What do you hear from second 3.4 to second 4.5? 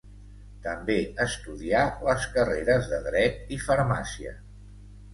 i Farmàcia.